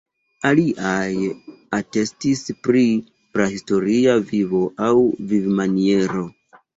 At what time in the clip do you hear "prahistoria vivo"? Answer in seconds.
3.37-4.63